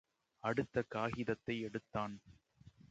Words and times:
அடுத்த 0.43 0.83
காகிதத்தை 0.87 1.59
எடுத்தான். 1.59 2.15